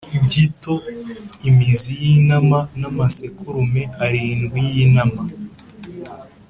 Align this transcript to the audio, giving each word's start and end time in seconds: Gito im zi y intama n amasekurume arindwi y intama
Gito 0.31 0.73
im 1.47 1.57
zi 1.79 1.93
y 2.03 2.05
intama 2.15 2.59
n 2.79 2.81
amasekurume 2.89 3.81
arindwi 4.05 4.59
y 4.75 4.77
intama 4.85 5.23